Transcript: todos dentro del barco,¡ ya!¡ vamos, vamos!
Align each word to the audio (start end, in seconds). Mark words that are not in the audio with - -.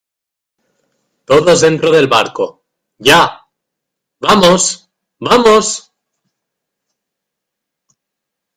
todos 1.25 1.61
dentro 1.61 1.91
del 1.91 2.07
barco,¡ 2.07 2.63
ya!¡ 2.97 3.41
vamos, 4.19 4.89
vamos! 5.19 5.93